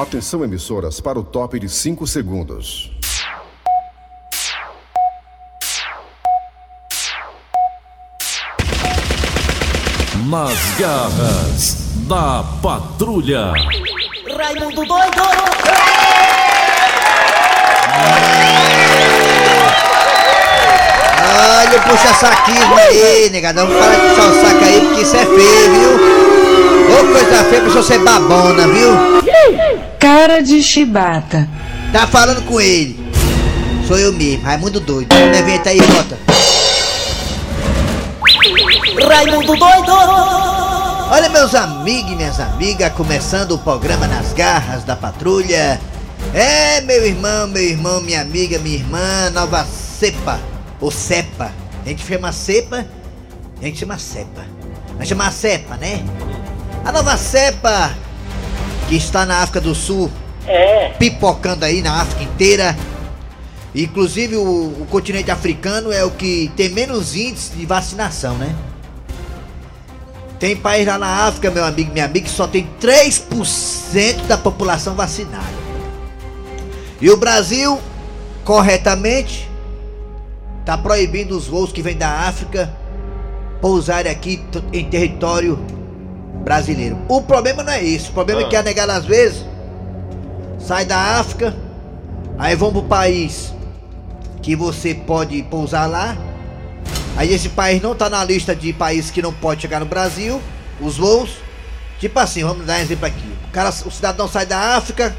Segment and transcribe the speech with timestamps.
[0.00, 2.90] Atenção emissoras para o top de 5 segundos.
[10.26, 11.76] Nas garras
[12.08, 13.52] da patrulha.
[14.38, 15.22] Raimundo doido!
[21.36, 23.66] Olha o puxa-saquismo aí, negadão.
[23.66, 26.20] Para de puxar o saco aí, porque isso é feio, viu?
[26.90, 29.20] Ô, coisa feia pra você babona, viu?
[30.00, 31.46] Cara de chibata.
[31.92, 32.98] Tá falando com ele.
[33.86, 35.14] Sou eu mesmo, Raimundo doido.
[35.14, 36.18] Levanta aí, bota.
[39.06, 39.92] Raimundo doido!
[41.12, 45.78] Olha, meus amigos e minhas amigas, começando o programa Nas Garras da Patrulha.
[46.32, 50.40] É, meu irmão, meu irmão, minha amiga, minha irmã, nova cepa,
[50.80, 51.52] ou cepa.
[51.84, 52.86] A gente chama cepa,
[53.60, 54.44] a gente chama cepa.
[54.96, 56.02] Vai chamar cepa, né?
[56.84, 57.90] A nova cepa,
[58.90, 60.10] que está na África do Sul,
[60.98, 62.76] pipocando aí na África inteira.
[63.72, 68.52] Inclusive, o, o continente africano é o que tem menos índice de vacinação, né?
[70.40, 74.96] Tem país lá na África, meu amigo, minha amiga, que só tem 3% da população
[74.96, 75.46] vacinada.
[77.00, 77.78] E o Brasil,
[78.44, 79.48] corretamente,
[80.64, 82.74] tá proibindo os voos que vêm da África
[83.60, 85.64] pousarem aqui em território
[86.42, 86.98] brasileiro.
[87.08, 88.10] O problema não é isso.
[88.10, 89.44] O problema é que a negada às vezes
[90.58, 91.54] sai da África,
[92.38, 93.52] aí vão pro país
[94.42, 96.16] que você pode pousar lá.
[97.16, 100.40] Aí esse país não tá na lista de países que não pode chegar no Brasil,
[100.80, 101.30] os voos.
[101.98, 103.34] Tipo assim, vamos dar um exemplo aqui.
[103.48, 105.14] O cara, o cidadão sai da África,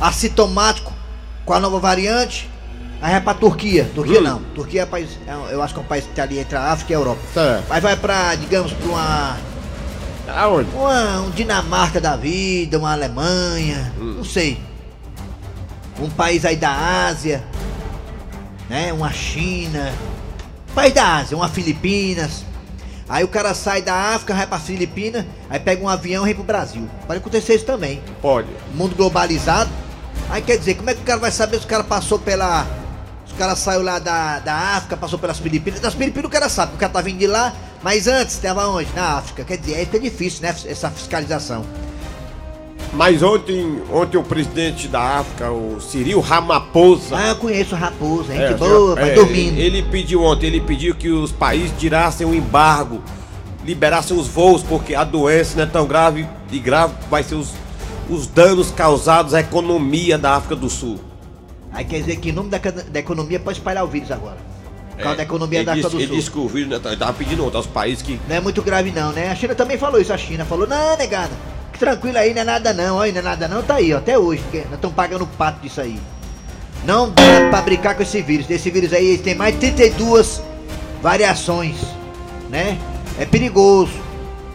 [0.00, 0.92] assintomático,
[1.46, 2.50] com a nova variante,
[3.00, 3.90] aí vai pra Turquia.
[3.94, 4.40] Turquia não.
[4.54, 6.72] Turquia é país, é eu acho que é um país que tá ali entre a
[6.72, 7.20] África e a Europa.
[7.32, 7.64] Certo.
[7.70, 9.36] Aí vai pra, digamos, pra uma,
[10.36, 10.70] Aonde?
[10.74, 14.60] uma um Dinamarca da vida, uma Alemanha, não sei.
[15.98, 17.44] Um país aí da Ásia,
[18.68, 18.92] né?
[18.92, 19.92] Uma China,
[20.74, 22.44] país da Ásia, uma Filipinas.
[23.08, 26.34] Aí o cara sai da África, vai pra Filipinas, aí pega um avião e vem
[26.34, 26.88] pro Brasil.
[27.08, 28.00] Pode acontecer isso também.
[28.22, 28.48] Pode.
[28.72, 29.68] Mundo globalizado.
[30.30, 32.64] Aí quer dizer, como é que o cara vai saber se o cara passou pela.
[33.26, 35.80] Se o cara saiu lá da, da África, passou pelas Filipinas.
[35.80, 37.52] Das Filipinas o cara sabe, o cara tá vindo de lá,
[37.82, 38.88] mas antes estava onde?
[38.94, 39.44] Na África.
[39.44, 40.54] Quer dizer, aí fica difícil, né?
[40.66, 41.64] Essa fiscalização.
[42.92, 47.16] Mas ontem, ontem o presidente da África, o Cyril Ramaphosa.
[47.16, 49.58] Ah, eu conheço o Raposa, gente é, boa, é, vai dormindo.
[49.58, 53.00] Ele pediu ontem, ele pediu que os países tirassem o embargo,
[53.64, 57.52] liberassem os voos, porque a doença não é tão grave e grave vai ser os,
[58.08, 60.98] os danos causados à economia da África do Sul.
[61.72, 64.49] Aí quer dizer que em nome da, da economia pode espalhar o vírus agora.
[65.00, 66.16] Causa É, da economia ele da África disse, do ele Sul.
[66.16, 68.20] disse que o vírus estava pedindo ontem aos países que.
[68.28, 69.30] Não é muito grave não, né?
[69.30, 71.30] A China também falou isso, a China falou, não, negada,
[71.78, 74.18] tranquilo aí, não é nada não, ó, não é nada não, tá aí, ó, até
[74.18, 75.98] hoje, porque nós estamos pagando o pato disso aí.
[76.84, 80.42] Não dá pra brincar com esse vírus, esse vírus aí tem mais de 32
[81.02, 81.76] variações,
[82.48, 82.78] né?
[83.18, 83.92] É perigoso.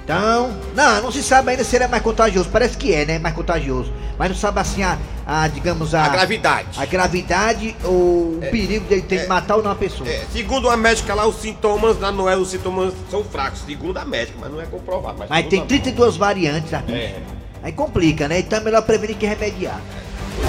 [0.06, 3.18] Então, não, não se sabe ainda se ele é mais contagioso, parece que é, né,
[3.18, 3.92] mais contagioso.
[4.20, 6.06] Mas não sabe assim a, a digamos, a...
[6.06, 6.68] A gravidade.
[6.78, 10.08] A gravidade ou o perigo dele ter é, de matar ou não a pessoa.
[10.08, 13.98] É, segundo a médica lá, os sintomas lá não é, os sintomas são fracos, segundo
[13.98, 15.16] a médica, mas não é comprovado.
[15.18, 16.94] Mas, Mas tem a- 32 variantes aqui.
[16.94, 17.20] É.
[17.64, 18.38] Aí complica, né?
[18.40, 19.82] Então é melhor prevenir que remediar.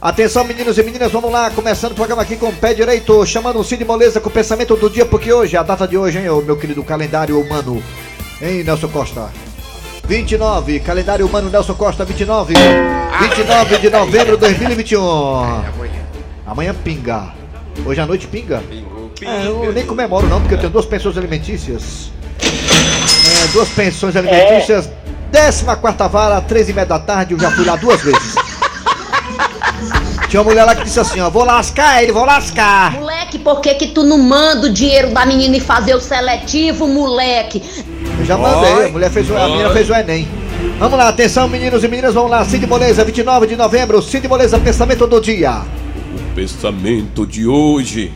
[0.01, 3.59] Atenção, meninos e meninas, vamos lá, começando o programa aqui com o pé direito, chamando
[3.59, 6.25] o Cid Moleza com o pensamento do dia, porque hoje, a data de hoje, hein,
[6.45, 7.81] meu querido calendário humano,
[8.41, 9.29] hein, Nelson Costa?
[10.05, 12.53] 29, calendário humano Nelson Costa, 29,
[13.19, 15.01] 29 de novembro de 2021.
[16.45, 17.33] Amanhã pinga.
[17.83, 18.61] Hoje à noite pinga?
[19.21, 22.11] É, eu nem comemoro não, porque eu tenho duas pensões alimentícias.
[22.41, 24.89] É, duas pensões alimentícias.
[25.31, 28.35] Décima quarta vara, três e meia da tarde, eu já fui lá duas vezes.
[30.27, 32.93] Tinha uma mulher lá que disse assim, ó, vou lascar ele, vou lascar.
[32.93, 36.87] Moleque, por que que tu não manda o dinheiro da menina e fazer o seletivo,
[36.87, 37.61] moleque?
[38.19, 40.27] Eu já mandei, a mulher fez o, a menina fez o Enem.
[40.79, 44.59] Vamos lá, atenção meninos e meninas, vamos lá, Cid Moleza, 29 de novembro, Cid Moleza,
[44.59, 45.61] pensamento do dia.
[45.61, 48.11] O pensamento de hoje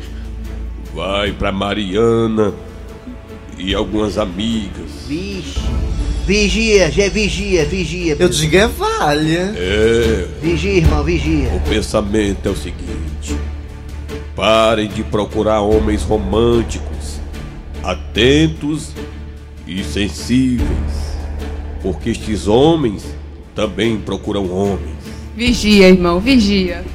[0.94, 2.54] vai pra Mariana
[3.58, 5.06] e algumas amigas.
[5.08, 5.60] Vixe.
[6.30, 8.16] Vigia, já é vigia, vigia.
[8.20, 9.52] Eu digo é valha.
[9.58, 11.50] É, Vigia, irmão, vigia.
[11.56, 13.36] o pensamento é o seguinte:
[14.36, 17.20] parem de procurar homens românticos,
[17.84, 18.92] atentos
[19.66, 20.70] e sensíveis,
[21.82, 23.04] porque estes homens
[23.56, 25.00] também procuram homens.
[25.36, 26.86] Vigia, irmão, vigia.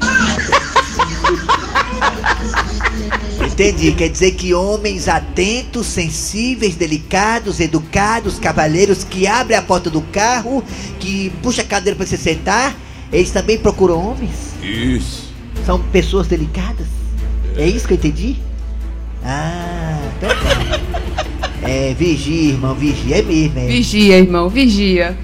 [3.55, 10.01] Entendi, quer dizer que homens atentos, sensíveis, delicados, educados, cavalheiros que abrem a porta do
[10.01, 10.61] carro,
[10.99, 12.75] que puxa a cadeira para você sentar,
[13.13, 14.33] eles também procuram homens?
[14.61, 15.33] Isso.
[15.65, 16.89] São pessoas delicadas?
[17.57, 18.37] É isso que eu entendi?
[19.25, 21.05] Ah, então tá.
[21.67, 23.67] É, vigia, irmão, vigia, é mesmo, é.
[23.69, 25.17] Vigia, irmão, vigia.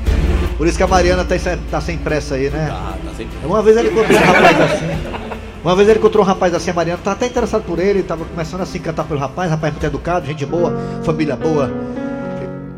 [0.56, 2.68] Por isso que a Mariana tá, sem- tá sem pressa aí, né?
[2.70, 3.36] Ah, tá sempre.
[3.44, 4.86] Uma vez ele encontrou um rapaz assim.
[5.62, 8.24] Uma vez ele encontrou um rapaz assim, a Mariana tá até interessado por ele, tava
[8.24, 10.72] começando a se encantar pelo rapaz, rapaz muito educado, gente boa,
[11.02, 11.70] família boa.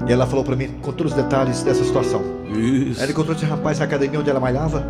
[0.06, 2.22] E ela falou pra mim com todos os detalhes dessa situação.
[2.48, 2.98] Isso.
[2.98, 4.84] Aí ele encontrou esse rapaz na academia onde ela malhava.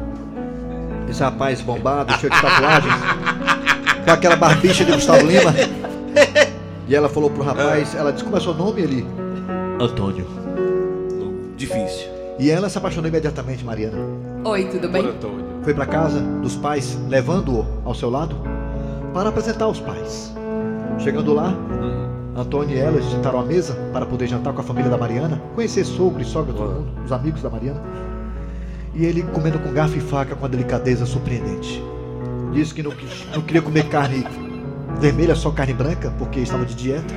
[1.08, 2.94] Esse rapaz bombado, cheio de tatuagens,
[4.06, 5.54] com aquela barbicha de Gustavo Lima.
[6.88, 9.06] E ela falou pro rapaz, ela disse como é seu nome ele?
[9.78, 10.26] Antônio.
[11.56, 12.08] Difícil.
[12.38, 13.98] E ela se apaixonou imediatamente, Mariana.
[14.44, 15.06] Oi, tudo bem?
[15.06, 15.51] Antônio.
[15.62, 18.36] Foi para casa dos pais, levando-o ao seu lado
[19.14, 20.32] para apresentar aos pais.
[20.98, 21.54] Chegando lá,
[22.36, 25.84] Antônio e ela sentaram à mesa para poder jantar com a família da Mariana, conhecer
[25.84, 27.80] sogro e sogra, todo mundo, os amigos da Mariana.
[28.94, 31.82] E ele comendo com garfo e faca com uma delicadeza surpreendente.
[32.52, 32.92] Disse que não,
[33.34, 34.26] não queria comer carne
[34.98, 37.14] vermelha, só carne branca, porque estava de dieta.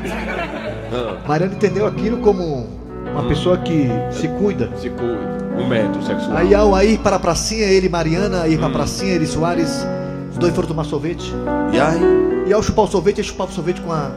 [1.28, 5.36] Mariana entendeu aquilo como uma pessoa que se cuida, Se cuida.
[5.58, 6.36] Um metro sexual.
[6.36, 9.28] Aí ao aí para a pracinha, ele e Mariana, ir para a pracinha, ele e
[9.28, 9.86] Soares,
[10.32, 11.32] os dois foram tomar sorvete.
[11.72, 12.46] E aí?
[12.48, 14.12] E ao chupar o sorvete, ele chupava o sorvete com uma,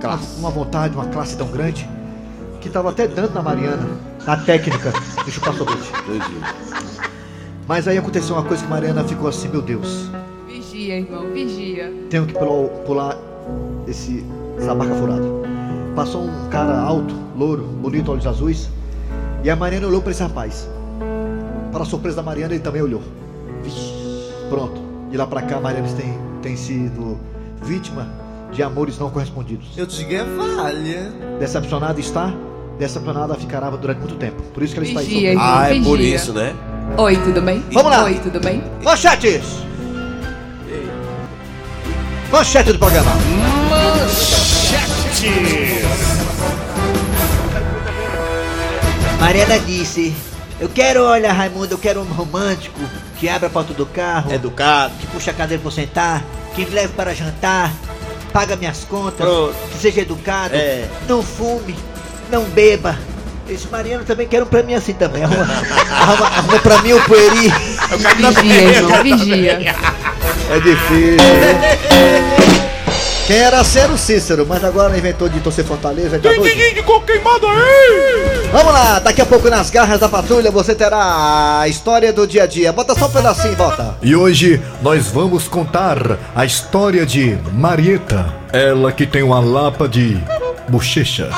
[0.00, 0.38] Classe.
[0.38, 1.88] uma vontade, uma classe tão grande,
[2.60, 3.88] que estava até dando na Mariana,
[4.24, 4.92] na técnica
[5.24, 5.90] de chupar sorvete.
[6.08, 6.36] Entendi.
[7.66, 10.08] Mas aí aconteceu uma coisa que Mariana ficou assim, meu Deus,
[10.46, 11.92] Vigia, irmão, vigia.
[12.08, 13.16] tenho que pular, pular
[13.88, 14.24] esse,
[14.58, 15.43] essa barca furada.
[15.94, 18.68] Passou um cara alto, louro, bonito, olhos azuis,
[19.44, 20.68] e a Mariana olhou para esse rapaz.
[21.70, 23.02] Para a surpresa da Mariana, ele também olhou.
[23.62, 23.92] Vixe,
[24.48, 24.82] Pronto.
[25.10, 27.18] De lá pra cá, a Mariana tem, tem sido
[27.62, 28.08] vítima
[28.52, 29.68] de amores não correspondidos.
[29.76, 31.12] Eu digo é valha.
[31.38, 32.32] Decepcionada está,
[32.78, 34.42] decepcionada ficará durante muito tempo.
[34.52, 35.06] Por isso que ela está aí.
[35.06, 36.16] Vigia, Ah, é por vigia.
[36.16, 36.52] isso, né?
[36.98, 37.62] Oi, tudo bem?
[37.72, 38.04] Vamos lá.
[38.04, 38.62] Oi, tudo bem?
[38.82, 39.44] Manchetes!
[42.32, 43.10] Manchete do programa.
[49.20, 50.14] Mariana disse:
[50.60, 52.78] Eu quero, olha, Raimundo, eu quero um romântico
[53.18, 54.92] que abra a porta do carro, Educado.
[55.00, 56.22] que puxa a cadeira pra sentar,
[56.54, 57.72] que me leve para jantar,
[58.32, 59.54] paga minhas contas, Pronto.
[59.72, 60.86] que seja educado, É.
[61.08, 61.74] não fume,
[62.30, 62.96] não beba.
[63.48, 65.22] Esse Mariano também quer um pra mim assim também.
[65.22, 65.42] Arruma,
[65.90, 67.52] arruma, arruma pra mim o pueri.
[68.16, 69.76] Vigia, irmão, vigia.
[70.50, 71.16] É difícil.
[73.26, 76.18] Quem era ser o Cícero, mas agora inventou de torcer Fortaleza.
[76.18, 76.42] Tá doido?
[78.52, 82.42] Vamos lá, daqui a pouco nas garras da patrulha você terá a história do dia
[82.42, 82.70] a dia.
[82.70, 83.96] Bota só um pedacinho, bota.
[84.02, 90.18] E hoje nós vamos contar a história de Marieta, ela que tem uma lapa de
[90.68, 91.30] bochecha.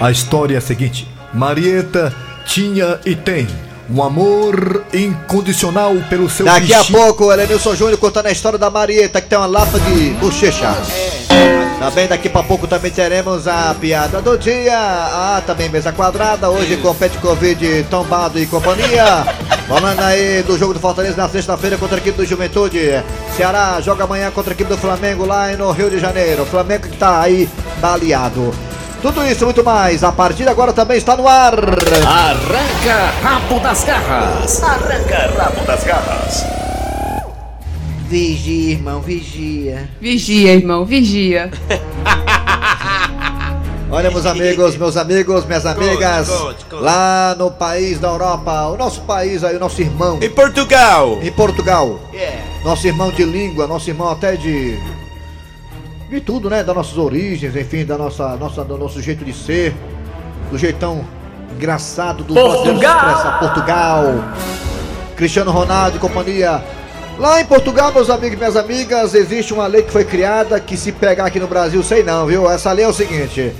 [0.00, 2.12] A história é a seguinte: Marieta
[2.56, 3.46] tinha e tem
[3.90, 6.98] um amor incondicional pelo seu Daqui a bichinho.
[6.98, 10.74] pouco, Elenilson Júnior contando a história da Marieta, que tem uma lapa de bochecha.
[11.78, 14.74] Também daqui pra pouco também teremos a piada do dia.
[14.74, 16.48] Ah, também mesa quadrada.
[16.48, 19.26] Hoje com Pet Covid tombado e companhia.
[19.68, 22.80] Falando aí do jogo do Fortaleza na sexta-feira contra a equipe do Juventude.
[23.36, 26.46] Ceará joga amanhã contra a equipe do Flamengo lá no Rio de Janeiro.
[26.46, 27.46] Flamengo que tá aí
[27.82, 28.50] baleado.
[29.02, 31.54] Tudo isso e muito mais, a partir de agora também está no ar.
[31.54, 34.62] Arranca rabo das garras.
[34.62, 36.44] Arranca rabo das garras.
[38.08, 39.88] Vigia, irmão, vigia.
[40.00, 41.50] Vigia, irmão, vigia.
[43.90, 46.82] Olha, meus amigos, meus amigos, minhas amigas, conte, conte.
[46.82, 51.20] lá no país da Europa, o nosso país aí, o nosso irmão, Em Portugal.
[51.22, 52.00] em Portugal,
[52.64, 54.76] nosso irmão de língua, nosso irmão até de.
[56.08, 56.62] De tudo, né?
[56.62, 59.74] Das nossas origens, enfim, da nossa, nossa, do nosso jeito de ser,
[60.50, 61.04] do jeitão
[61.54, 63.38] engraçado do expressar.
[63.40, 64.04] Portugal,
[65.16, 66.62] Cristiano Ronaldo e companhia.
[67.18, 70.76] Lá em Portugal, meus amigos e minhas amigas, existe uma lei que foi criada que
[70.76, 72.48] se pegar aqui no Brasil, sei não, viu?
[72.50, 73.52] Essa lei é o seguinte: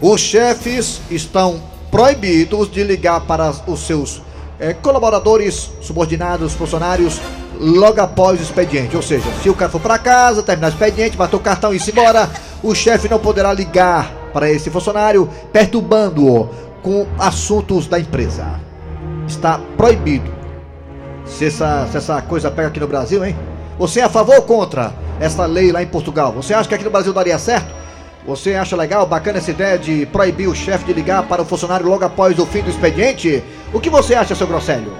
[0.00, 4.22] os chefes estão proibidos de ligar para os seus
[4.58, 7.20] eh, colaboradores, subordinados, funcionários,
[7.60, 8.96] logo após o expediente.
[8.96, 11.76] Ou seja, se o cara for para casa, terminar o expediente, bater o cartão e
[11.76, 12.28] ir embora,
[12.62, 16.48] o chefe não poderá ligar para esse funcionário, perturbando-o
[16.82, 18.60] com assuntos da empresa.
[19.26, 20.30] Está proibido.
[21.24, 23.34] Se essa, se essa coisa pega aqui no Brasil, hein?
[23.78, 26.32] Você é a favor ou contra essa lei lá em Portugal?
[26.32, 27.84] Você acha que aqui no Brasil daria certo?
[28.26, 31.86] Você acha legal, bacana essa ideia de proibir o chefe de ligar para o funcionário
[31.86, 33.42] logo após o fim do expediente?
[33.72, 34.92] O que você acha, seu Grosselho?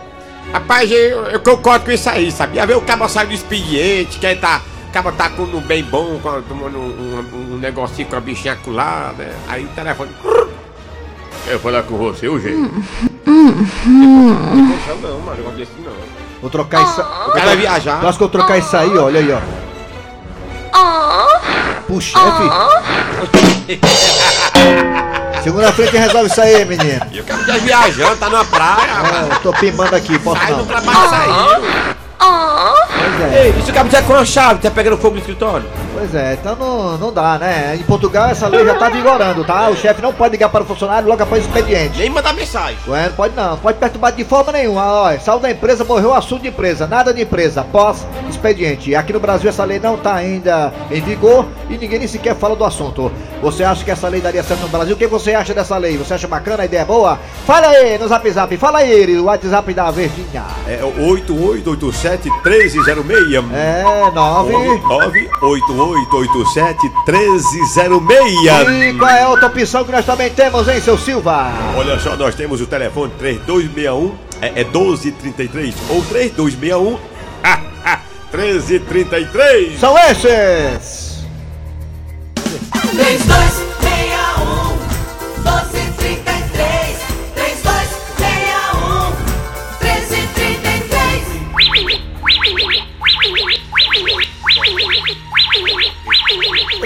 [0.55, 2.65] Rapaz, eu, eu concordo com isso aí, sabia?
[2.65, 4.63] Ver o cabo sai do expediente, quer tá.
[4.89, 8.21] O cabo tá com um bem bom, com- tomando um, um, um negocinho com a
[8.21, 9.35] bichinha acolá, né?
[9.49, 10.13] Aí o telefone.
[11.45, 12.73] Quer falar com você, o jeito?
[13.27, 15.93] Não, não, mano, negócio desse não.
[16.41, 17.01] Vou trocar isso.
[17.01, 18.01] O cara vai viajar.
[18.01, 19.41] Eu acho que eu vou trocar isso aí, olha aí, ó.
[21.89, 22.21] Pro chefe.
[25.45, 27.07] Segunda frente resolve isso aí, menino.
[27.13, 29.29] E o cara tá viajando, tá na praia.
[29.31, 30.67] É, eu tô pimbando aqui, posso Sai do não.
[30.67, 31.85] trabalho.
[32.19, 35.21] Pois é, Ei, e se o cabo tiver com a chave, tá pegando fogo no
[35.21, 35.67] escritório?
[35.93, 37.77] pois é, então não, não dá, né?
[37.77, 39.69] Em Portugal essa lei já tá vigorando, tá?
[39.69, 41.99] O chefe não pode ligar para o funcionário logo após o expediente.
[41.99, 42.77] Nem mandar mensagem.
[42.89, 44.83] Ué, não pode não, pode perturbar de forma nenhuma.
[45.03, 48.95] Olha, saiu da empresa, morreu o assunto de empresa, nada de empresa, pós expediente.
[48.95, 52.57] Aqui no Brasil essa lei não tá ainda em vigor e ninguém nem sequer fala
[52.57, 53.13] do assunto.
[53.45, 54.95] Você acha que essa lei daria certo no Brasil?
[54.95, 55.99] O que você acha dessa lei?
[55.99, 57.21] Você acha bacana, a ideia é boa?
[57.47, 60.47] Fala aí no zap zap, fala aí, o WhatsApp da Verdinha.
[60.67, 63.45] É 8887 1306.
[63.53, 63.85] É,
[64.15, 64.51] nove.
[64.51, 68.95] 98887 1306.
[68.95, 71.53] E qual é a outra opção que nós também temos, hein, seu Silva?
[71.77, 76.99] Olha só, nós temos o telefone 3261 é, é 1233 ou 3261
[77.43, 78.01] ah, ah,
[78.33, 79.79] 1333.
[79.79, 81.14] São esses!
[82.59, 86.99] 3261 1233
[87.35, 89.11] 3261
[89.81, 91.25] 1333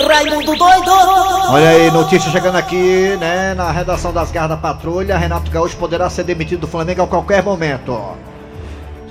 [0.08, 0.90] Raimundo doido!
[1.50, 6.08] Olha aí, notícia chegando aqui, né, na redação das garras da patrulha, Renato Gaúcho poderá
[6.08, 8.16] ser demitido do Flamengo a qualquer momento.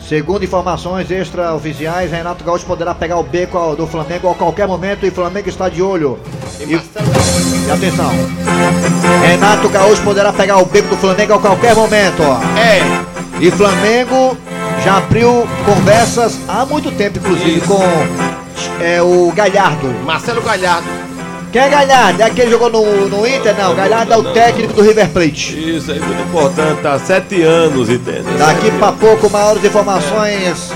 [0.07, 5.11] Segundo informações extraoficiais, Renato Gaúcho poderá pegar o beco do Flamengo a qualquer momento e
[5.11, 6.17] Flamengo está de olho.
[6.61, 8.09] E, e atenção,
[9.21, 12.23] Renato Gaúcho poderá pegar o beco do Flamengo a qualquer momento.
[12.57, 12.79] É,
[13.41, 14.37] E Flamengo
[14.81, 17.67] já abriu conversas há muito tempo, inclusive, Isso.
[17.67, 17.83] com
[18.81, 19.89] é, o Galhardo.
[20.05, 21.06] Marcelo Galhardo.
[21.57, 22.21] Quem é Galhardo?
[22.21, 23.57] É aquele que jogou no, no Inter?
[23.57, 25.75] Não, Galhardo é o técnico do River Plate.
[25.75, 28.25] Isso aí, muito importante, tá há sete anos, entende?
[28.37, 30.71] Daqui pra pouco, maiores informações.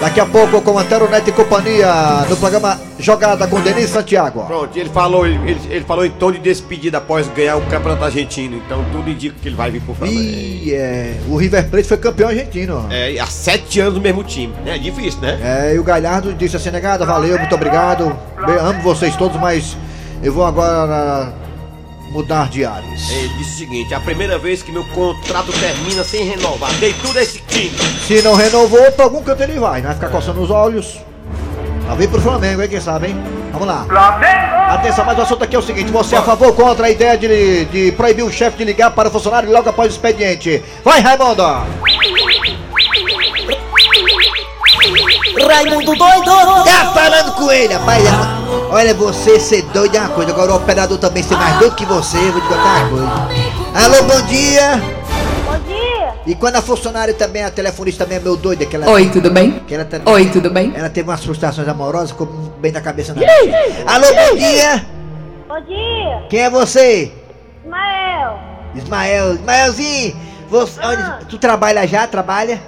[0.00, 4.42] Daqui a pouco, com Antero Neto e companhia, no programa Jogada com Denis Santiago.
[4.44, 8.56] Pronto, ele falou, ele, ele falou em tom de despedida após ganhar o campeonato argentino.
[8.56, 10.18] Então tudo indica que ele vai vir pro Flamengo.
[10.18, 12.88] E é, o River Plate foi campeão argentino.
[12.90, 14.52] É, há sete anos no mesmo time.
[14.66, 15.38] É difícil, né?
[15.40, 18.16] É, e o Galhardo disse assim, negada, valeu, muito obrigado.
[18.44, 19.76] Bem, amo vocês todos, mas
[20.24, 21.32] eu vou agora
[22.10, 23.10] mudar de ares.
[23.10, 27.18] Ele disse o seguinte: a primeira vez que meu contrato termina sem renovar, dei tudo
[27.18, 27.76] a esse time.
[28.06, 30.98] Se não renovou, pra algum canto ele vai, não vai ficar coçando os olhos.
[31.86, 32.68] Talvez pro Flamengo, hein?
[32.68, 33.22] Quem sabe, hein?
[33.52, 33.84] Vamos lá.
[34.70, 36.90] Atenção, mas o assunto aqui é o seguinte: você é a favor ou contra a
[36.90, 40.62] ideia de, de proibir o chefe de ligar para o funcionário logo após o expediente?
[40.82, 41.42] Vai, Raimundo!
[45.46, 46.64] Raimundo doido!
[46.64, 48.33] Tá falando com ele, rapaz.
[48.70, 51.84] Olha, você ser doido é uma coisa, agora o operador também ser mais doido que
[51.84, 53.84] você, eu vou te contar uma coisa.
[53.84, 54.82] Alô, bom dia!
[55.46, 56.14] Bom dia!
[56.26, 58.88] E quando a funcionária também, a telefonista também é meu doida, que ela.
[58.90, 59.60] Oi, tudo bem?
[59.66, 60.72] Que ela também, Oi, tudo bem?
[60.74, 63.22] Ela teve umas frustrações amorosas, ficou bem na cabeça na
[63.92, 64.86] Alô, bom dia!
[65.48, 66.22] Bom dia!
[66.28, 67.12] Quem é você?
[67.64, 68.38] Ismael!
[68.74, 70.16] Ismael, Ismaelzinho,
[70.48, 70.88] você, Ah.
[71.18, 72.06] onde, tu trabalha já?
[72.06, 72.60] Trabalha?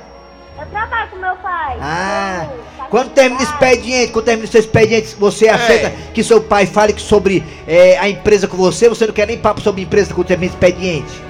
[0.58, 1.76] Eu trabalho com meu pai.
[1.80, 2.46] Ah.
[2.50, 6.66] Eu Quando termina o expediente, quando termina o seu expediente, você aceita que seu pai
[6.66, 8.88] fale sobre é, a empresa com você?
[8.88, 11.22] Você não quer nem papo sobre empresa quando termina o expediente?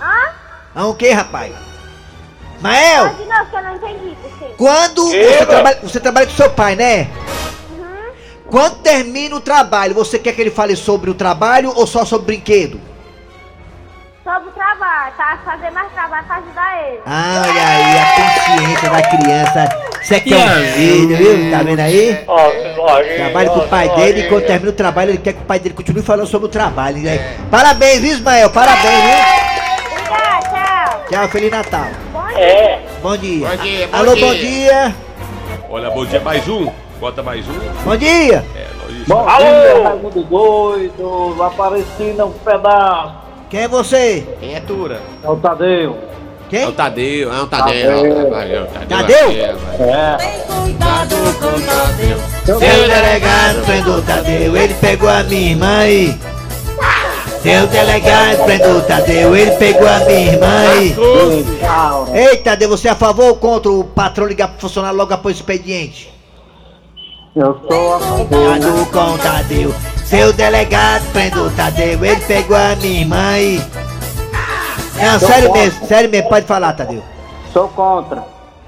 [0.00, 0.30] Hã?
[0.74, 1.52] Ah, o que, rapaz?
[2.60, 4.16] Mael, Pode não, que eu não entendi.
[4.38, 4.54] Quê?
[4.56, 7.08] quando você trabalha, você trabalha com seu pai, né?
[8.48, 12.26] Quando termina o trabalho, você quer que ele fale sobre o trabalho ou só sobre
[12.26, 12.78] brinquedo?
[14.22, 15.38] Sobre o trabalho, tá?
[15.44, 17.00] Fazer mais trabalho pra ajudar ele.
[17.04, 19.81] Ah, olha aí, a consciência da criança.
[20.02, 21.50] Você que é um filho, viu?
[21.50, 22.18] Tá vendo aí?
[23.16, 25.60] Trabalha com o pai dele e quando termina o trabalho, ele quer que o pai
[25.60, 26.98] dele continue falando sobre o trabalho.
[26.98, 27.36] Né?
[27.50, 28.50] Parabéns, viu, Ismael?
[28.50, 29.92] Parabéns, viu?
[29.92, 31.04] Obrigada, tchau.
[31.08, 31.86] Tchau, Feliz Natal.
[32.12, 32.80] Bom É.
[33.00, 33.48] Bom dia.
[33.48, 34.26] Bom dia, bom Alô, dia.
[34.26, 34.94] bom dia.
[35.70, 36.68] Olha, bom dia, mais um.
[36.98, 37.58] Bota mais um.
[37.84, 38.44] Bom dia.
[38.54, 39.06] É, nós...
[39.06, 43.14] Bom dia, Raimundo doido, Aparecida um pedaço.
[43.48, 44.26] Quem é você?
[44.40, 45.00] Quem é Tura?
[45.22, 45.98] É o Tadeu.
[46.52, 46.64] Quem?
[46.64, 48.28] É o Tadeu, é o Tadeu.
[48.30, 48.58] Tadeu.
[48.58, 49.30] É o Tadeu?
[49.80, 50.16] É.
[50.46, 52.18] Cuidado com Tadeu.
[52.44, 56.14] Seu delegado prendeu o Tadeu, ele pegou a minha irmã e.
[57.42, 62.18] Seu delegado prendeu o Tadeu, ele pegou a minha irmã e.
[62.18, 65.34] Ei, Tadeu, você é a favor ou contra o patrão ligar pro funcionário logo após
[65.34, 66.12] o expediente?
[67.34, 69.74] Eu sou a Cuidado com o Tadeu.
[70.04, 73.81] Seu delegado prendeu o Tadeu, ele pegou a minha irmã e.
[74.96, 77.02] Não, sério mesmo, sério mesmo, pode falar, Tadeu.
[77.52, 78.24] Sou contra.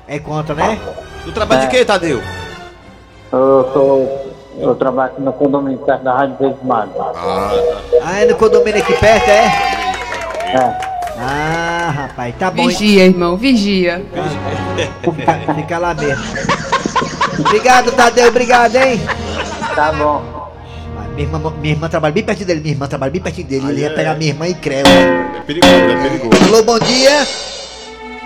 [0.06, 0.78] É contra, né?
[1.24, 2.22] Tu trabalha de quê, Tadeu?
[3.32, 4.34] Eu sou.
[4.56, 6.92] Eu trabalho aqui no condomínio perto da Rádio Verde Mago.
[8.02, 9.46] Ah, é no condomínio aqui perto, é?
[10.54, 10.78] É.
[11.18, 12.66] Ah, rapaz, tá bom.
[12.68, 14.04] Vigia, irmão, vigia.
[15.02, 16.24] Fica, fica lá mesmo.
[17.38, 19.00] Obrigado, Tadeu, obrigado, hein?
[19.74, 20.43] Tá bom.
[21.14, 23.68] Minha irmã, minha irmã trabalha bem pertinho dele, minha irmã trabalha bem pertinho dele.
[23.68, 24.78] Ele ia pegar minha irmã e creu.
[24.86, 26.44] É perigoso, é perigoso.
[26.44, 27.26] Alô, bom dia.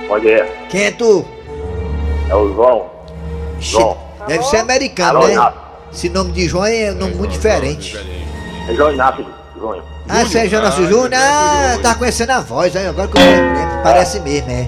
[0.09, 1.25] Bom dia, Quem é tu?
[2.31, 2.87] é o João.
[3.61, 3.99] João.
[4.27, 5.35] Deve ser americano, Alô, né?
[5.35, 5.61] Inácio.
[5.93, 7.97] Esse nome de João é um nome muito diferente.
[8.69, 9.27] É João Inácio,
[9.59, 9.83] João.
[10.09, 11.11] Ah, você é Jonas Júnior?
[11.15, 14.67] Ah, tá conhecendo a voz, aí agora que eu lembro, parece mesmo, é.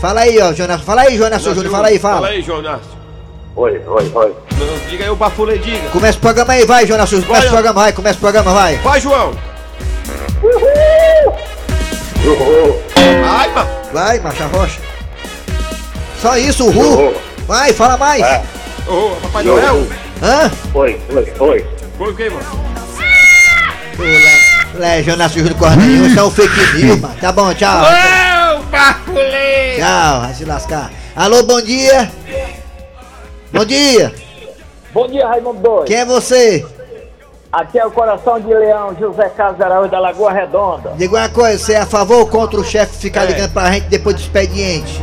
[0.00, 0.80] Fala aí, ó, Jonas.
[0.80, 2.28] Fala aí, Jonas Júnior, fala aí, Fala fala.
[2.28, 2.88] aí, João Inácio.
[3.56, 4.34] Oi, oi, oi.
[4.58, 5.88] Não, Diga aí o bafulê, diga.
[5.90, 7.26] Começa o programa aí, vai, Jonas Júnior.
[7.28, 8.76] Começa o programa, vai, começa o programa, vai.
[8.76, 9.32] Vai, João.
[13.22, 13.70] Vai, mano.
[13.92, 14.80] Vai, Marcha Rocha.
[16.20, 17.14] Só isso, Ru.
[17.46, 18.22] Vai, fala mais.
[18.22, 18.42] É.
[18.86, 19.86] Ô, Papai Noel.
[20.22, 20.50] Hã?
[20.74, 21.66] Oi, oi, oi.
[21.96, 22.46] Foi o quê, mano?
[23.98, 27.14] Ô, Le, Jonas Júnior Cordeiro, isso é um fake news, mano.
[27.20, 27.82] Tá bom, tchau.
[27.82, 29.76] Ô, bafulê.
[29.76, 30.90] Tchau, vai se lascar.
[31.16, 32.10] Alô, bom dia.
[33.52, 34.27] Bom dia.
[34.98, 35.84] Bom dia, Raimundo doido.
[35.84, 36.66] Quem é você?
[37.52, 40.92] Aqui é o Coração de Leão, José Carlos Araújo da Lagoa Redonda.
[40.96, 43.84] Diga uma coisa, você é a favor ou contra o chefe ficar ligando pra gente
[43.84, 45.00] depois do expediente?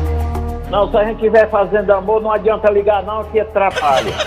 [0.69, 4.11] Não, se a gente estiver fazendo amor, não adianta ligar não, que atrapalha.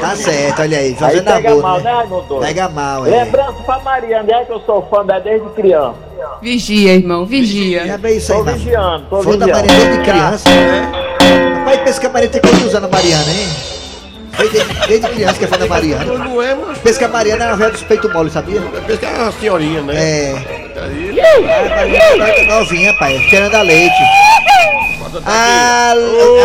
[0.00, 1.84] Tá certo, olha aí, Aí fazendo pega amor, mal, né?
[1.84, 2.46] né, Raimundo doido?
[2.46, 3.10] Pega mal, é.
[3.24, 5.94] Lembrança pra Mariana, é que eu sou fã dela desde criança.
[6.42, 7.86] Vigia, irmão, vigia.
[7.86, 9.52] Já bem isso aí, Tô vigiando, tô Fã da vigiando.
[9.68, 10.48] Mariana desde criança.
[11.68, 13.48] Rapaz, pensa que a Mariana tem quantos anos, a Mariana, hein?
[14.38, 16.04] Desde, desde criança que é fã da Mariana.
[16.04, 16.74] Não é, mano.
[16.82, 18.60] Pensa que a Mariana é uma velha dos peitos mole, sabia?
[18.86, 19.94] Pensa que é uma senhorinha, né?
[19.96, 20.32] É.
[20.80, 23.94] Aí, A Mariana é novinha, pai, cheirando a leite.
[25.26, 25.94] Ah,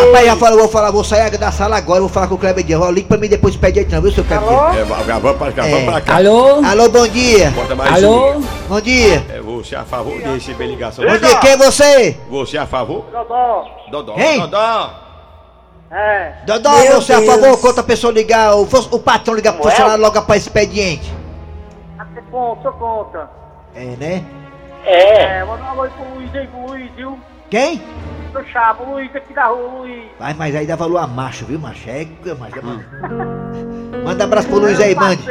[0.06, 2.64] rapaz, já falou, vou falar, vou sair da sala agora, vou falar com o Kleber
[2.64, 2.80] Dias.
[2.90, 4.76] Liga pra mim depois pede aí, não, viu, seu Kleber Dias?
[4.80, 5.70] É, vamos pra cá, É.
[5.70, 6.16] vamos pra cá.
[6.16, 6.64] Alô?
[6.64, 7.52] Alô, bom dia.
[7.94, 8.32] Alô?
[8.32, 8.40] um.
[8.68, 9.24] Bom dia.
[9.32, 11.04] É, você é a favor de receber ligação?
[11.04, 12.16] Bom dia, quem é você?
[12.28, 13.04] Você é a favor?
[13.12, 13.64] Dodó.
[13.90, 14.14] Dodó.
[14.18, 14.40] Hein?
[14.40, 15.03] Dodó.
[15.94, 16.32] É.
[16.44, 19.52] Dodó, Meu você é a favor ou contra a pessoa ligar, o, o patrão ligar
[19.52, 19.74] pro Como é?
[19.76, 21.14] funcionário logo após expediente?
[21.96, 23.30] Até conta, sou contra.
[23.76, 24.24] É, né?
[24.84, 25.44] É.
[25.44, 27.18] manda um alô aí pro Luiz aí, pro Luiz, viu?
[27.48, 27.80] Quem?
[28.32, 30.10] Do chapa, o Luiz aqui da rua, Luiz.
[30.18, 31.88] Vai, mas aí dá valor a macho, viu, macho?
[31.88, 32.04] É,
[32.38, 32.84] macho, é macho.
[34.04, 35.24] Manda abraço pro Luiz aí, mande.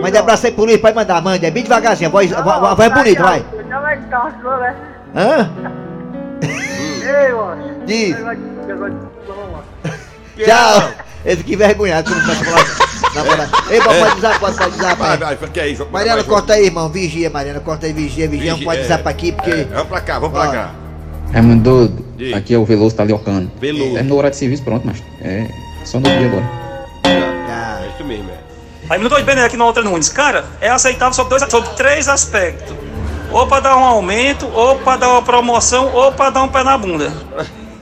[0.00, 1.44] Manda abraço aí pro Luiz, pode mandar, mande.
[1.44, 3.44] É bem devagarzinho, a voz, a, vo- a voz é bonita, vai.
[3.68, 4.76] Já vai né?
[5.14, 5.50] Hã?
[7.08, 7.86] Ei, mano.
[7.86, 8.16] Diz.
[10.44, 10.90] Tchau.
[11.24, 12.88] Ele fica envergonhado quando começa a falar.
[13.14, 13.46] Na moral.
[13.70, 15.86] Ei, pode pode dizer, pode, pode dizer, Vai, vai, que é isso?
[15.90, 16.88] Mariana, corta aí, irmão.
[16.88, 18.52] Vigia, Mariana, corta aí, vigia, vigia.
[18.52, 19.50] Não pode é, dizer aqui, porque.
[19.50, 20.70] é, Vamos pra cá, vamos pra cá.
[21.32, 22.36] Raimundo Doido, Diga.
[22.38, 23.50] aqui é o Veloso Taliocano.
[23.60, 23.98] Veloso.
[23.98, 25.46] É no horário de serviço, pronto, mas é
[25.84, 26.44] só no dia agora.
[27.04, 28.88] É isso mesmo, é.
[28.88, 30.08] Raimundo Doido Bené aqui no Outra Nunes.
[30.08, 32.74] Cara, é aceitável sobre, dois, sobre três aspectos.
[33.30, 36.62] Ou pra dar um aumento, ou pra dar uma promoção, ou pra dar um pé
[36.64, 37.12] na bunda.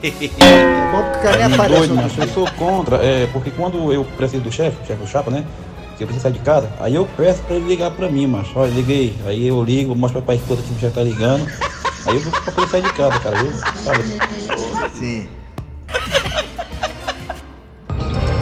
[0.03, 0.09] É
[0.91, 1.77] bom porque cara aparece.
[1.79, 5.07] doido, no- macho, eu sou contra, é, porque quando eu preciso do chefe, chefe do
[5.07, 5.45] chapa, né?
[5.97, 8.51] Se eu preciso sair de casa, aí eu peço pra ele ligar pra mim, macho.
[8.55, 9.15] Olha, liguei.
[9.25, 11.47] Aí eu ligo, mostro pra esposa que o chefe tá ligando.
[12.05, 13.37] Aí eu vou pra poder sair de casa, cara.
[13.39, 13.51] Eu,
[13.83, 14.03] sabe?
[14.93, 15.27] Sim.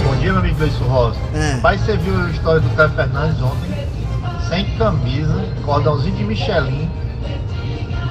[0.04, 1.18] Bom dia, meu amigo Gleice Rosa.
[1.34, 1.58] É.
[1.62, 3.86] Pai, você viu a história do Caio Fernandes ontem?
[4.50, 6.92] Sem camisa, cordãozinho de Michelin,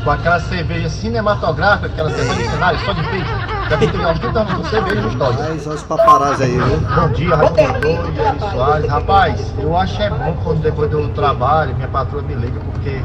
[0.05, 3.31] com aquela cerveja cinematográfica, aquela cerveja de cenário, só de peito.
[3.71, 5.39] Já tem uns 30 anos com cerveja no história.
[5.49, 6.81] Mas olha os paparazzi aí, viu?
[6.81, 8.91] Bom dia, e Eli Soares.
[8.91, 13.01] Rapaz, eu acho é bom quando depois do trabalho minha patroa me liga, porque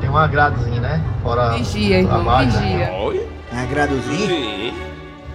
[0.00, 1.00] tem um agradozinho, né?
[1.22, 2.60] Fora Vigia, do irmão, trabalho, né?
[2.60, 3.28] vigia.
[3.52, 4.74] É agradozinho?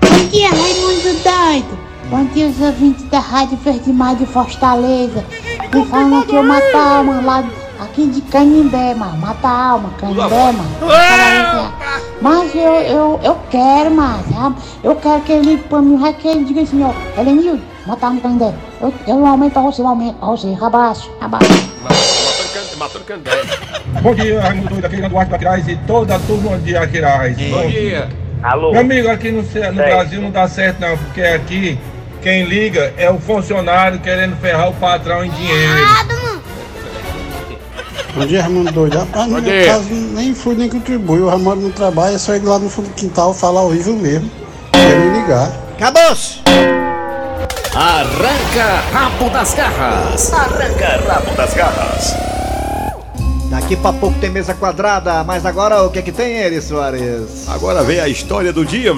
[0.01, 1.79] Bom dia, Raimundo Doido.
[2.09, 5.23] Bom dia, os ouvintes da Rádio Verde Mar de Fortaleza.
[5.73, 7.43] Me falando aqui, eu mato a alma lá
[7.79, 9.17] aqui de Canindé, mano.
[9.17, 11.73] Mata a alma, Canindé, mano.
[12.21, 14.55] Mas eu, eu, eu quero, mas sabe?
[14.83, 18.05] Eu quero que ele ligue pra mim, já que ele diga assim, ó, Elenildo, mata
[18.05, 18.53] a alma, Canindé.
[18.81, 20.55] Eu, eu aumento pra você, eu aumento pra você.
[20.61, 21.75] Abraço, abraço.
[22.77, 23.31] Matou no Candé.
[24.01, 27.38] Bom dia, Raimundo Doido, aqui do Duarte Aquiraz e toda a turma de Aquiraz.
[27.38, 28.09] Bom dia.
[28.43, 28.71] Alô?
[28.71, 29.73] Meu amigo, aqui no, no.
[29.73, 31.79] Brasil não dá certo não, porque aqui
[32.21, 35.85] quem liga é o funcionário querendo ferrar o patrão em dinheiro.
[38.15, 38.97] Bom dia, Raimundo Doido.
[38.97, 39.65] Rapaz, no Bom meu dia.
[39.65, 41.19] caso, nem fui nem contribui.
[41.19, 44.32] O Ramon não trabalha, é só ir lá no fundo do quintal falar horrível mesmo.
[44.71, 45.51] Quero ligar.
[45.75, 46.39] Acabou-se!
[47.75, 50.34] Arranca rabo das garras.
[50.34, 52.15] Arranca rabo das garras.
[53.49, 57.49] Daqui pra pouco tem mesa quadrada, mas agora o que é que tem, Eri Soares?
[57.49, 58.93] Agora vem a história do dia.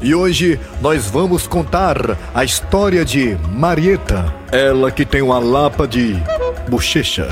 [0.00, 1.96] E hoje nós vamos contar
[2.32, 6.22] a história de Marieta, ela que tem uma lapa de
[6.68, 7.28] bochecha.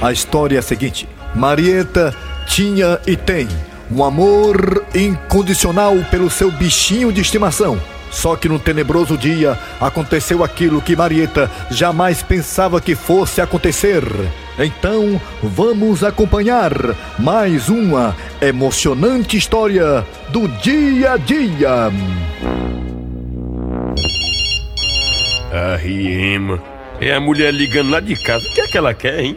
[0.00, 2.14] A história é a seguinte: Marieta
[2.46, 3.48] tinha e tem
[3.90, 7.80] um amor incondicional pelo seu bichinho de estimação.
[8.10, 14.02] Só que num tenebroso dia aconteceu aquilo que Marieta jamais pensava que fosse acontecer.
[14.58, 16.72] Então, vamos acompanhar
[17.18, 21.92] mais uma emocionante história do dia a dia.
[25.52, 26.60] A Riema.
[27.00, 28.44] É a mulher ligando lá de casa.
[28.44, 29.36] O que é que ela quer, hein?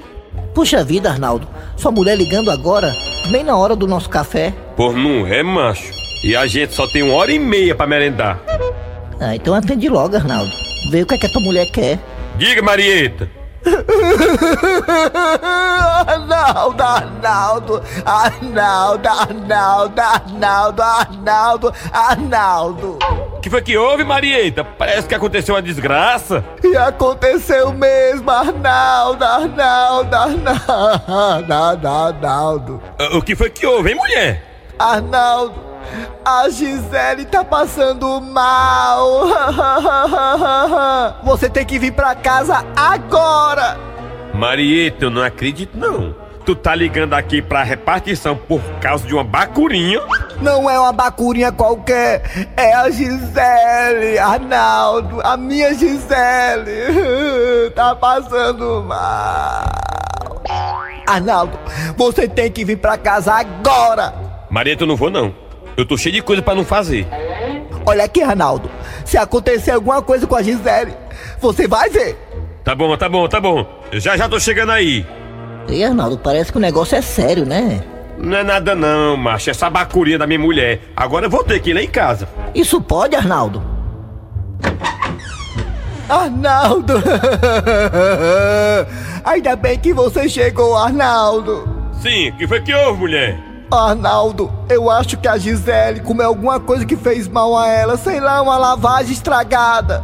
[0.54, 1.48] Puxa vida, Arnaldo.
[1.78, 2.92] Sua mulher ligando agora,
[3.32, 4.54] bem na hora do nosso café.
[4.76, 5.92] Por não é, macho.
[6.24, 8.40] E a gente só tem uma hora e meia pra merendar.
[9.22, 10.52] Ah, então atende logo, Arnaldo.
[10.90, 12.00] Vê o que, é que a tua mulher quer.
[12.38, 13.30] Diga, Marieta.
[16.08, 22.98] Arnaldo, Arnaldo, Arnaldo, Arnaldo, Arnaldo, Arnaldo, Arnaldo.
[23.42, 24.64] que foi que houve, Marieta?
[24.64, 26.44] Parece que aconteceu uma desgraça.
[26.64, 32.82] E aconteceu mesmo, Arnaldo, Arnaldo, Arnaldo, Arnaldo.
[32.98, 34.44] Ah, O que foi que houve, hein, mulher?
[34.80, 35.54] Arnaldo,
[36.24, 39.28] a Gisele tá passando mal.
[41.24, 43.78] Você tem que vir pra casa agora.
[44.34, 46.16] Marieta, eu não acredito, não.
[46.46, 50.02] Tu tá ligando aqui pra repartição por causa de uma bacurinha?
[50.42, 57.72] Não é uma bacurinha qualquer, é a Gisele, Arnaldo, a minha Gisele.
[57.76, 59.64] Tá passando mal.
[61.08, 61.58] Arnaldo,
[61.96, 64.14] você tem que vir pra casa agora.
[64.50, 65.34] Marieta, eu não vou, não.
[65.78, 67.08] Eu tô cheio de coisa pra não fazer.
[67.86, 68.70] Olha aqui, Arnaldo.
[69.06, 70.94] Se acontecer alguma coisa com a Gisele,
[71.40, 72.18] você vai ver.
[72.64, 73.66] Tá bom, tá bom, tá bom.
[73.92, 75.06] Eu já já tô chegando aí.
[75.68, 77.84] E Arnaldo, parece que o negócio é sério, né?
[78.18, 79.50] Não é nada não, macho.
[79.50, 80.82] Essa bacurinha da minha mulher.
[80.96, 82.28] Agora eu vou ter que ir lá em casa.
[82.54, 83.64] Isso pode, Arnaldo?
[86.08, 86.96] Arnaldo!
[89.24, 91.68] Ainda bem que você chegou, Arnaldo!
[92.02, 93.51] Sim, o que foi que houve, mulher?
[93.78, 98.20] Arnaldo, eu acho que a Gisele comeu alguma coisa que fez mal a ela, sei
[98.20, 100.04] lá, uma lavagem estragada.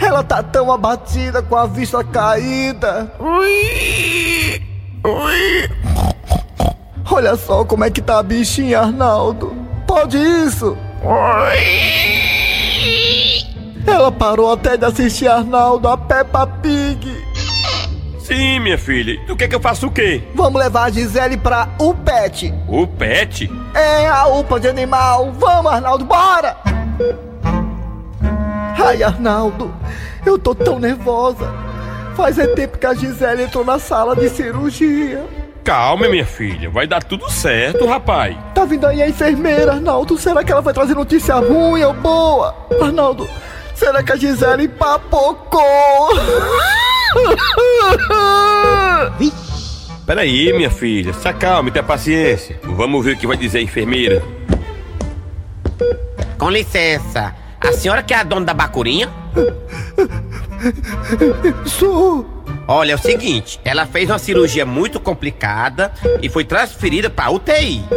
[0.00, 3.12] Ela tá tão abatida com a vista caída.
[3.18, 4.62] Ui,
[5.04, 5.70] ui.
[7.10, 9.54] Olha só como é que tá a bichinha, Arnaldo.
[9.86, 10.76] Pode isso?
[13.86, 17.35] Ela parou até de assistir Arnaldo a Peppa Pig.
[18.26, 19.20] Sim, minha filha.
[19.24, 20.20] Tu quer que eu faça o quê?
[20.34, 22.52] Vamos levar a Gisele pra UPET.
[22.66, 23.48] O pet?
[23.72, 25.30] É a UPA de animal.
[25.38, 26.56] Vamos, Arnaldo, bora!
[28.84, 29.72] Ai, Arnaldo,
[30.24, 31.54] eu tô tão nervosa.
[32.16, 35.24] Faz é tempo que a Gisele entrou na sala de cirurgia.
[35.62, 36.68] Calma, minha filha.
[36.68, 38.36] Vai dar tudo certo, rapaz.
[38.56, 40.18] Tá vindo aí a enfermeira, Arnaldo.
[40.18, 42.56] Será que ela vai trazer notícia ruim ou boa?
[42.82, 43.28] Arnaldo,
[43.72, 45.62] será que a Gisele empapocou?
[50.06, 51.12] Peraí, minha filha.
[51.12, 52.60] Se acalme, tenha paciência.
[52.62, 54.22] Vamos ver o que vai dizer a enfermeira.
[56.38, 59.10] Com licença, A senhora que é a dona da bacurinha?
[61.64, 62.24] Sou.
[62.68, 67.84] Olha, é o seguinte, ela fez uma cirurgia muito complicada e foi transferida pra UTI.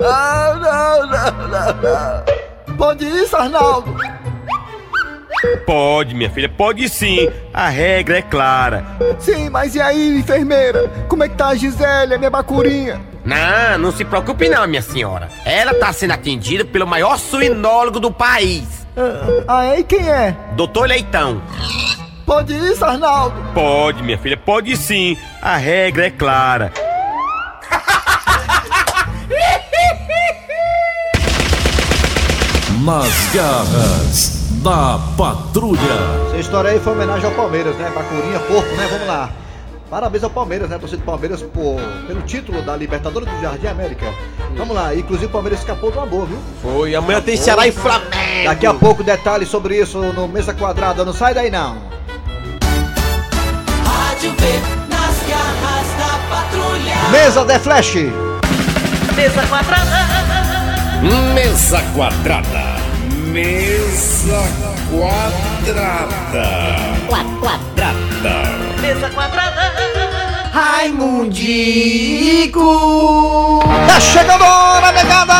[0.00, 1.32] não, não, não,
[1.82, 2.22] não.
[2.76, 3.92] Pode isso, Arnaldo?
[5.66, 7.28] Pode, minha filha, pode sim.
[7.52, 8.84] A regra é clara.
[9.18, 10.88] Sim, mas e aí, enfermeira?
[11.08, 13.00] Como é que tá a Gisele, a minha bacurinha?
[13.24, 15.28] Não, não se preocupe não, minha senhora.
[15.44, 18.86] Ela tá sendo atendida pelo maior suinólogo do país.
[19.48, 19.80] Ah, é?
[19.80, 20.36] E quem é?
[20.52, 21.42] Doutor Leitão.
[22.26, 23.34] Pode isso, Arnaldo?
[23.54, 25.16] Pode, minha filha, pode sim.
[25.40, 26.72] A regra é clara.
[32.84, 35.80] Nas garras da patrulha.
[36.28, 37.90] Essa história aí foi homenagem ao Palmeiras, né?
[37.94, 38.88] Bacurinha, porco, né?
[38.90, 39.30] Vamos lá.
[39.90, 40.78] Parabéns ao Palmeiras, né?
[40.78, 44.06] Torcida do Palmeiras por, pelo título da Libertadores do Jardim América.
[44.56, 46.38] Vamos lá, inclusive o Palmeiras escapou do amor, viu?
[46.62, 48.44] Foi, amanhã tem Ceará e Flamengo.
[48.44, 51.04] Daqui a pouco detalhes sobre isso no Mesa Quadrada.
[51.04, 51.76] Não sai daí não.
[53.84, 54.46] Rádio V
[54.88, 57.10] nas garras da patrulha.
[57.10, 57.94] Mesa de Flash.
[59.14, 59.98] Mesa quadrada.
[61.34, 62.61] Mesa quadrada.
[63.32, 64.44] Mesa
[64.90, 66.44] quadrada.
[67.08, 68.42] Quadrada.
[68.78, 69.72] Mesa quadrada.
[70.52, 71.40] Raimundico!
[73.86, 75.32] Tá chegando a hora, negada!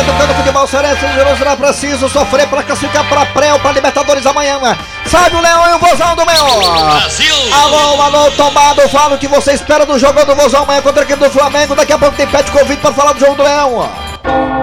[0.00, 4.58] Educando futebol cearense, não será preciso sofrer para classificar para pré ou para Libertadores amanhã.
[5.06, 6.98] Sabe o Leão e o Vozão do Maior!
[6.98, 7.32] Brasil!
[7.54, 11.04] Alô, alô, tomado, fala o que você espera do jogo do Vozão amanhã contra a
[11.04, 11.76] equipe do Flamengo.
[11.76, 13.88] Daqui a pouco tem pet convite para falar do jogo do Leão.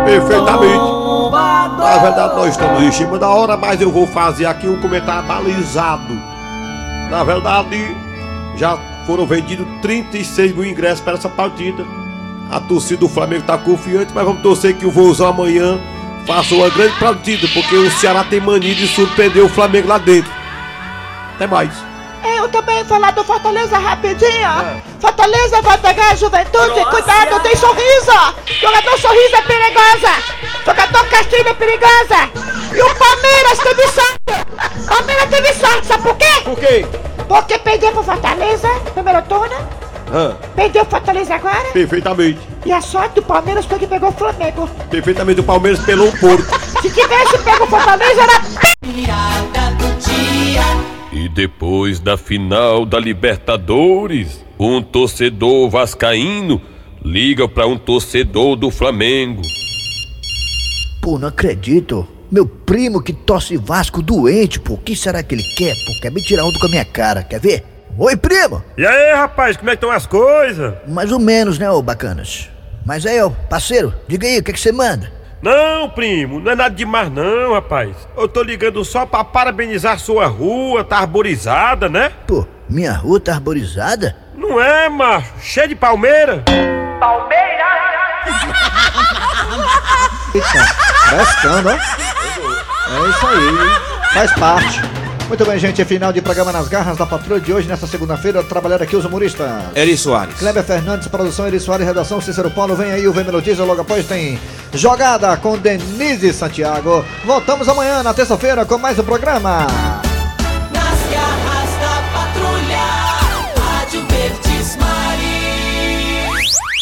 [0.06, 1.04] Perfeitamente.
[1.78, 5.28] Na verdade, nós estamos em cima da hora, mas eu vou fazer aqui um comentário
[5.28, 6.14] balizado.
[7.10, 7.96] Na verdade,
[8.56, 11.86] já foram vendidos 36 mil ingressos para essa partida.
[12.52, 15.80] A torcida do Flamengo está confiante, mas vamos torcer que o Vozão amanhã
[16.26, 20.32] faça uma grande partida, porque o Ceará tem mania de surpreender o Flamengo lá dentro.
[21.36, 21.93] Até mais.
[22.24, 24.82] Eu também vou falar do Fortaleza rapidinho.
[25.00, 26.86] Fortaleza vai pegar a juventude.
[26.90, 28.12] Cuidado, tem sorriso.
[28.62, 30.14] Jogador sorriso é perigosa.
[30.66, 32.30] Jogador Castilho é perigosa.
[32.74, 34.88] E o Palmeiras teve sorte.
[34.88, 36.26] Palmeiras teve sorte, sabe por quê?
[36.44, 36.86] Por quê?
[37.28, 39.56] Porque perdeu pro Fortaleza, primeiro turno.
[40.16, 41.72] Ah, Perdeu o Fortaleza agora.
[41.72, 42.40] perfeitamente.
[42.66, 44.70] E a sorte do Palmeiras foi que pegou o Flamengo.
[44.90, 46.44] Perfeitamente o Palmeiras pelou um porco.
[46.82, 49.73] Se tivesse pego o Fortaleza, era.
[51.14, 56.60] E depois da final da Libertadores, um torcedor vascaíno
[57.06, 59.42] liga para um torcedor do Flamengo.
[61.00, 62.08] Pô, não acredito.
[62.32, 64.74] Meu primo que tosse Vasco doente, pô.
[64.74, 66.02] O que será que ele quer, pô?
[66.02, 67.64] Quer me tirar onda com a minha cara, quer ver?
[67.96, 68.64] Oi, primo!
[68.76, 70.74] E aí, rapaz, como é que estão as coisas?
[70.88, 72.50] Mais ou menos, né, ô bacanas?
[72.84, 75.13] Mas aí, ô, parceiro, diga aí, o que é que você manda?
[75.44, 78.08] Não, primo, não é nada demais não, rapaz.
[78.16, 82.14] Eu tô ligando só pra parabenizar sua rua, tá arborizada, né?
[82.26, 84.16] Pô, minha rua tá arborizada?
[84.34, 85.34] Não é, macho?
[85.42, 86.46] Cheio de palmeira.
[90.34, 90.66] Eita,
[91.10, 91.74] frescando, ó.
[91.74, 95.03] É isso aí, faz parte.
[95.34, 98.84] Muito bem, gente, final de programa nas garras da patrulha de hoje, nesta segunda-feira, trabalhando
[98.84, 99.50] aqui os humoristas.
[99.74, 100.36] Eri Soares.
[100.36, 104.06] Kleber Fernandes, produção, Eri Soares, redação, Cícero Paulo, vem aí o Vem Melodiza, logo após
[104.06, 104.40] tem
[104.72, 107.04] Jogada com Denise Santiago.
[107.26, 109.66] Voltamos amanhã, na terça-feira, com mais um programa.